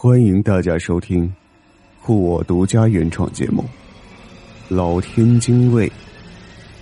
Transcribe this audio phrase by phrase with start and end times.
[0.00, 1.28] 欢迎大家收听
[2.00, 3.64] 酷我独家原创节目
[4.72, 5.90] 《老天津卫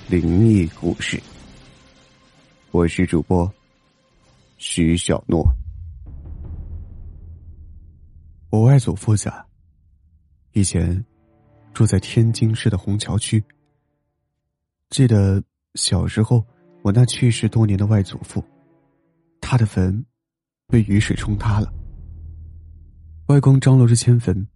[0.06, 1.16] 灵异故事》。
[2.72, 3.50] 我是主播
[4.58, 5.42] 徐小诺。
[8.50, 9.46] 我外祖父家
[10.52, 11.02] 以前
[11.72, 13.42] 住在天津市的虹桥区。
[14.90, 15.42] 记得
[15.74, 16.44] 小时候，
[16.82, 18.44] 我那去世多年的外祖父，
[19.40, 20.04] 他的坟
[20.68, 21.72] 被雨水冲塌了。
[23.26, 24.46] 外公张罗着迁坟，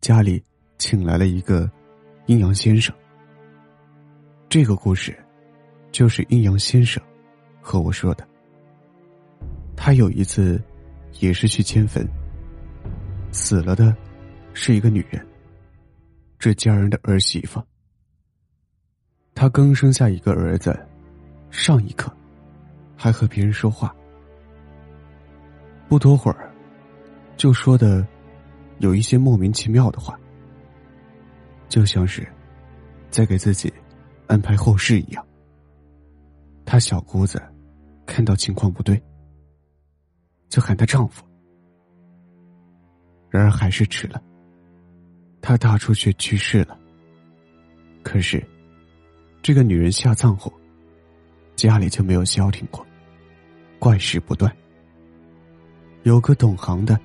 [0.00, 0.42] 家里
[0.78, 1.70] 请来了一个
[2.24, 2.94] 阴阳先生。
[4.48, 5.14] 这个故事
[5.92, 7.02] 就是阴阳先生
[7.60, 8.26] 和我说的。
[9.76, 10.58] 他有一次
[11.20, 12.08] 也是去迁坟，
[13.30, 13.94] 死了的
[14.54, 15.22] 是一个女人，
[16.38, 17.62] 这家人的儿媳妇。
[19.34, 20.74] 他刚生下一个儿子，
[21.50, 22.10] 上一刻
[22.96, 23.94] 还和别人说话，
[25.90, 26.47] 不多会儿。
[27.38, 28.04] 就说的
[28.80, 30.18] 有一些莫名其妙的话，
[31.68, 32.26] 就像是
[33.10, 33.72] 在给自己
[34.26, 35.24] 安排后事一样。
[36.66, 37.40] 她小姑子
[38.04, 39.00] 看到情况不对，
[40.48, 41.24] 就喊她丈夫，
[43.30, 44.20] 然而还是迟了。
[45.40, 46.76] 她大出血去世了。
[48.02, 48.44] 可是，
[49.42, 50.52] 这个女人下葬后，
[51.54, 52.84] 家里就没有消停过，
[53.78, 54.52] 怪事不断。
[56.02, 56.98] 有个懂行的。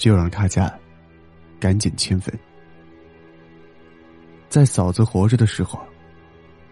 [0.00, 0.74] 就让他家
[1.60, 2.34] 赶紧迁坟。
[4.48, 5.78] 在嫂子活着的时候，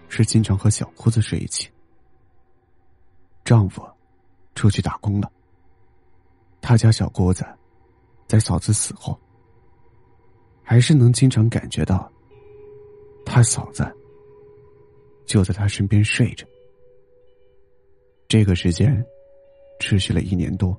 [0.09, 1.69] 是经常和小姑子睡一起。
[3.45, 3.87] 丈夫
[4.55, 5.31] 出去打工了，
[6.63, 7.45] 他家小姑子
[8.27, 9.21] 在嫂子死后，
[10.63, 12.11] 还是能经常感觉到
[13.27, 13.87] 他嫂子
[15.27, 16.47] 就在他身边睡着。
[18.27, 19.05] 这个时间
[19.81, 20.75] 持续了一年多，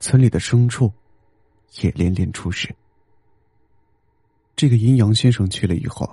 [0.00, 0.92] 村里的牲畜。
[1.80, 2.74] 也连连出事。
[4.54, 6.08] 这个阴阳先生去了以后，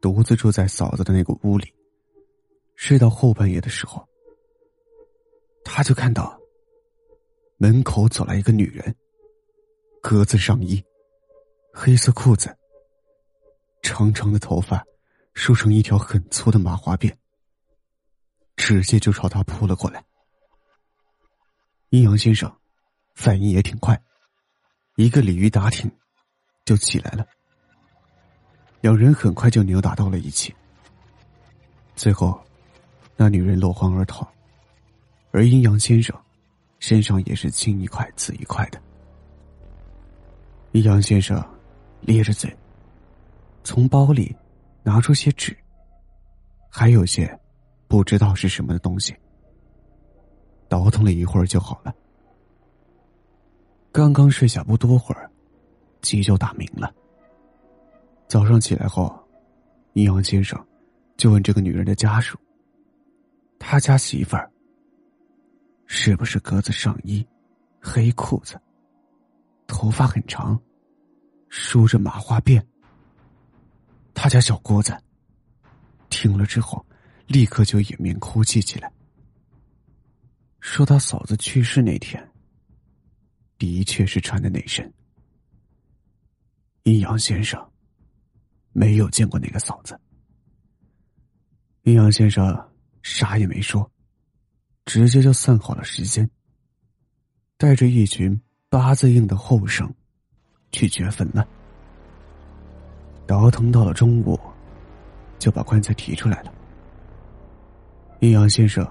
[0.00, 1.72] 独自住在嫂子的那个屋里，
[2.74, 4.06] 睡到后半夜的时候，
[5.64, 6.38] 他就看到
[7.56, 8.94] 门口走来一个女人，
[10.02, 10.84] 格子上衣，
[11.72, 12.54] 黑色裤子，
[13.82, 14.84] 长长的头发
[15.32, 17.14] 梳成一条很粗的麻花辫，
[18.56, 20.04] 直接就朝他扑了过来。
[21.90, 22.52] 阴阳先生
[23.14, 24.02] 反应也挺快。
[25.02, 25.90] 一个鲤鱼打挺，
[26.64, 27.26] 就起来了。
[28.80, 30.54] 两人很快就扭打到了一起。
[31.96, 32.40] 最后，
[33.16, 34.24] 那女人落荒而逃，
[35.32, 36.16] 而阴阳先生
[36.78, 38.80] 身上也是青一块紫一块的。
[40.70, 41.44] 阴阳先生
[42.02, 42.56] 咧着嘴，
[43.64, 44.32] 从包里
[44.84, 45.56] 拿出些纸，
[46.70, 47.36] 还有些
[47.88, 49.12] 不知道是什么的东西，
[50.68, 51.92] 倒腾了一会儿就好了。
[53.92, 55.30] 刚刚睡下不多会儿，
[56.00, 56.92] 鸡就打鸣了。
[58.26, 59.14] 早上起来后，
[59.92, 60.58] 阴阳先生
[61.18, 62.38] 就问这个女人的家属
[63.60, 64.50] ：“他家媳妇儿
[65.84, 67.24] 是不是格子上衣、
[67.82, 68.58] 黑裤子、
[69.66, 70.58] 头发很长、
[71.50, 72.62] 梳着麻花辫？”
[74.14, 74.96] 他家小姑子
[76.08, 76.82] 听了之后，
[77.26, 78.90] 立刻就掩面哭泣起来，
[80.60, 82.26] 说他嫂子去世那天。
[83.62, 84.92] 的确是穿的那身。
[86.82, 87.64] 阴阳先生
[88.72, 89.96] 没有见过那个嫂子。
[91.84, 92.68] 阴阳先生
[93.04, 93.88] 啥也没说，
[94.84, 96.28] 直接就算好了时间，
[97.56, 98.36] 带着一群
[98.68, 99.88] 八字硬的后生
[100.72, 101.46] 去掘坟了。
[103.28, 104.36] 倒腾到了中午，
[105.38, 106.52] 就把棺材提出来了。
[108.18, 108.84] 阴阳先生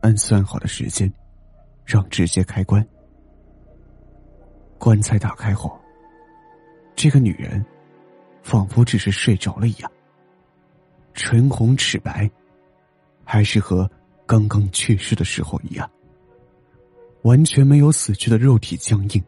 [0.00, 1.12] 按算好的时间，
[1.84, 2.84] 让直接开棺。
[4.80, 5.78] 棺材打开后，
[6.96, 7.62] 这个女人
[8.42, 9.92] 仿佛只是睡着了一样，
[11.12, 12.28] 唇红齿白，
[13.22, 13.88] 还是和
[14.24, 15.88] 刚刚去世的时候一样，
[17.24, 19.22] 完全没有死去的肉体僵硬。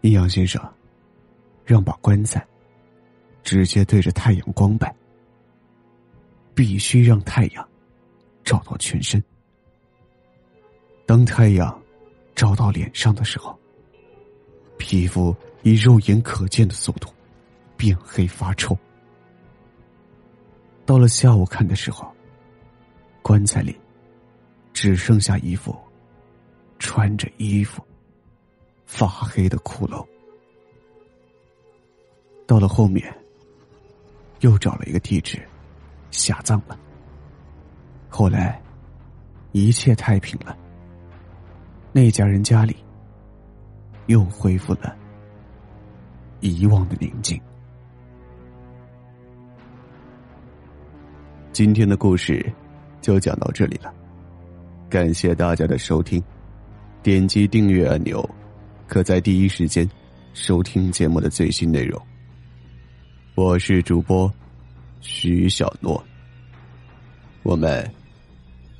[0.00, 0.58] 阴阳先生
[1.62, 2.42] 让把棺材
[3.42, 4.90] 直接对着太阳光摆，
[6.54, 7.68] 必须让太阳
[8.42, 9.22] 照到全身。
[11.04, 11.78] 当太阳。
[12.40, 13.54] 照到脸上的时候，
[14.78, 17.06] 皮肤以肉眼可见的速度
[17.76, 18.74] 变黑发臭。
[20.86, 22.10] 到了下午看的时候，
[23.20, 23.78] 棺材里
[24.72, 25.76] 只剩下一副
[26.78, 27.86] 穿着衣服、
[28.86, 30.02] 发黑的骷髅。
[32.46, 33.14] 到了后面，
[34.40, 35.46] 又找了一个地址
[36.10, 36.80] 下葬了。
[38.08, 38.58] 后来，
[39.52, 40.56] 一切太平了。
[41.92, 42.76] 那家人家里
[44.06, 44.96] 又恢复了
[46.40, 47.40] 遗忘的宁静。
[51.52, 52.50] 今天的故事
[53.00, 53.92] 就讲到这里了，
[54.88, 56.22] 感谢大家的收听。
[57.02, 58.28] 点击订阅按钮，
[58.86, 59.88] 可在第一时间
[60.32, 62.00] 收听节目的最新内容。
[63.34, 64.32] 我是主播
[65.00, 66.02] 徐小诺，
[67.42, 67.90] 我们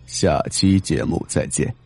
[0.05, 1.80] 下期节目再见。